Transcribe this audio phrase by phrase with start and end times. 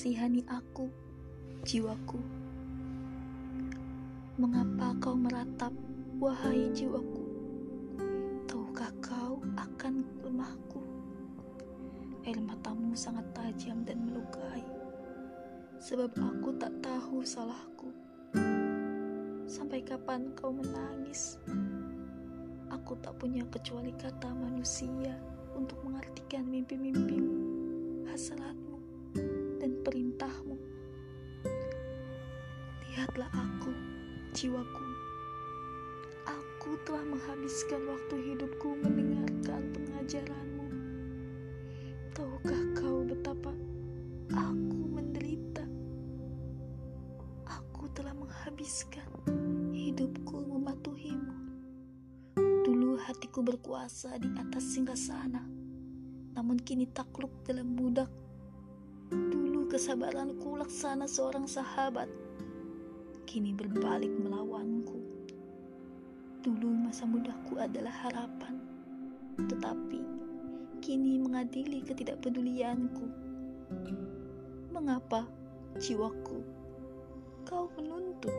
[0.00, 0.88] Kasihani aku,
[1.60, 2.16] jiwaku.
[4.40, 5.76] Mengapa kau meratap,
[6.16, 7.20] wahai jiwaku?
[8.48, 10.80] Tahukah kau akan lemahku?
[12.24, 14.64] Air matamu sangat tajam dan melukai.
[15.84, 17.92] Sebab aku tak tahu salahku.
[19.44, 21.36] Sampai kapan kau menangis?
[22.72, 25.12] Aku tak punya kecuali kata manusia
[25.52, 27.36] untuk mengartikan mimpi-mimpimu,
[28.08, 28.69] hasratmu,
[33.00, 33.72] Lihatlah aku,
[34.36, 34.86] jiwaku.
[36.28, 40.68] Aku telah menghabiskan waktu hidupku mendengarkan pengajaranmu.
[42.12, 43.56] Tahukah kau betapa
[44.36, 45.64] aku menderita?
[47.48, 49.08] Aku telah menghabiskan
[49.72, 51.56] hidupku mematuhimu.
[52.36, 55.40] Dulu hatiku berkuasa di atas singgasana,
[56.36, 58.12] namun kini takluk dalam budak.
[59.08, 62.28] Dulu kesabaranku laksana seorang sahabat,
[63.30, 64.98] kini berbalik melawanku.
[66.42, 68.58] Dulu masa mudaku adalah harapan,
[69.46, 70.02] tetapi
[70.82, 73.06] kini mengadili ketidakpedulianku.
[74.74, 75.30] Mengapa
[75.78, 76.42] jiwaku
[77.46, 78.34] kau menuntut?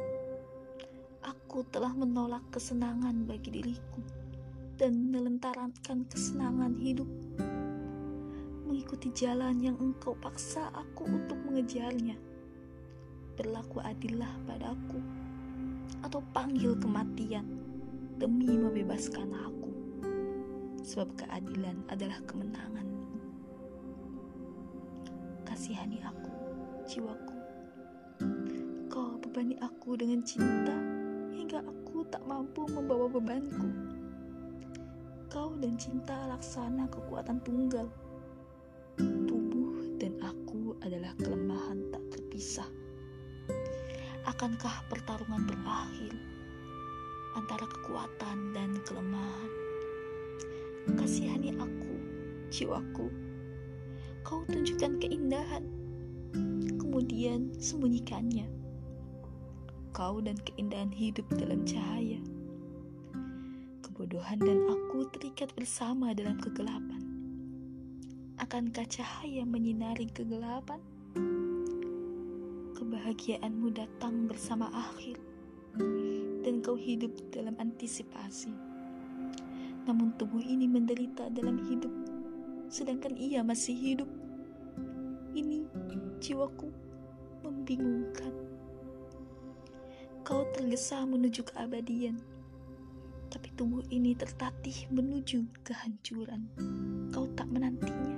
[1.23, 4.03] Aku telah menolak kesenangan bagi diriku
[4.75, 7.07] dan melentarkan kesenangan hidup.
[8.67, 12.30] Mengikuti jalan yang engkau paksa aku untuk mengejarnya.
[13.39, 14.99] Berlaku adillah padaku
[16.03, 17.47] atau panggil kematian
[18.19, 19.71] demi membebaskan aku.
[20.83, 22.83] Sebab keadilan adalah kemenangan.
[25.47, 26.31] Kasihani aku,
[26.83, 27.37] jiwaku.
[28.91, 30.75] Kau bebani aku dengan cinta
[31.31, 33.71] hingga aku tak mampu membawa bebanku.
[35.31, 37.87] Kau dan cinta laksana kekuatan tunggal.
[44.41, 46.17] Akankah pertarungan berakhir
[47.37, 49.53] antara kekuatan dan kelemahan?
[50.97, 51.93] Kasihani aku,
[52.49, 53.05] jiwaku.
[54.25, 55.61] Kau tunjukkan keindahan,
[56.73, 58.49] kemudian sembunyikannya.
[59.93, 62.17] Kau dan keindahan hidup dalam cahaya.
[63.85, 67.05] Kebodohan dan aku terikat bersama dalam kegelapan.
[68.41, 70.81] Akankah cahaya menyinari kegelapan?
[73.11, 75.19] Kebahagiaanmu datang bersama akhir,
[76.47, 78.55] dan kau hidup dalam antisipasi.
[79.83, 81.91] Namun tubuh ini menderita dalam hidup,
[82.71, 84.07] sedangkan ia masih hidup.
[85.35, 85.67] Ini
[86.23, 86.71] jiwaku
[87.43, 88.31] membingungkan.
[90.23, 92.15] Kau tergesa menuju keabadian,
[93.27, 96.47] tapi tubuh ini tertatih menuju kehancuran.
[97.11, 98.15] Kau tak menantinya,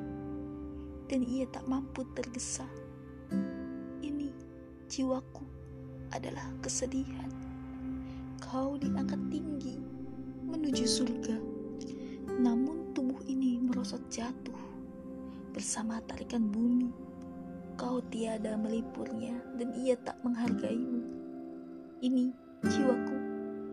[1.09, 2.69] dan ia tak mampu tergesa.
[4.93, 5.41] Jiwaku
[6.13, 7.25] adalah kesedihan.
[8.37, 9.81] Kau diangkat tinggi
[10.45, 11.33] menuju surga,
[12.37, 14.53] namun tubuh ini merosot jatuh
[15.49, 16.93] bersama tarikan bumi.
[17.73, 21.01] Kau tiada melipurnya, dan ia tak menghargaimu.
[21.97, 22.29] Ini
[22.61, 23.17] jiwaku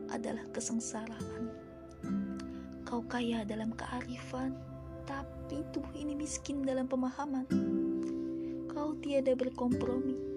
[0.08, 1.52] adalah kesengsaraan.
[2.88, 4.56] Kau kaya dalam kearifan,
[5.04, 7.44] tapi tubuh ini miskin dalam pemahaman.
[8.72, 10.29] Kau tiada berkompromi,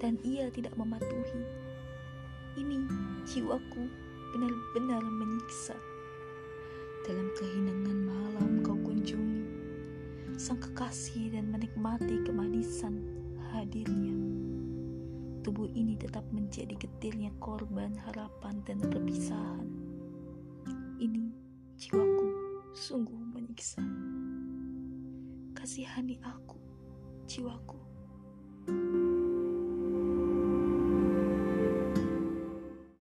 [0.00, 1.44] dan ia tidak mematuhi.
[2.56, 2.88] Ini
[3.28, 3.84] jiwaku
[4.32, 5.76] benar-benar menyiksa.
[7.04, 9.44] Dalam kehinangan malam kau kunjungi
[10.40, 12.96] sang kekasih dan menikmati kemanisan
[13.52, 14.16] hadirnya.
[15.44, 19.68] Tubuh ini tetap menjadi getirnya korban harapan dan perpisahan.
[21.00, 21.32] Ini
[21.76, 22.28] jiwaku
[22.72, 23.84] sungguh menyiksa.
[25.56, 26.56] Kasihani aku,
[27.28, 27.89] jiwaku.